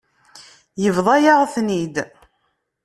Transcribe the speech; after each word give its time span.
Yebḍa-yaɣ-ten-id. 0.83 1.95